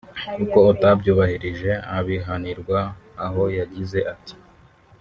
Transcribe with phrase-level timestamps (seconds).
[0.37, 2.79] kuko utabyubahirije abihanirwa
[3.25, 4.35] aho yagize ati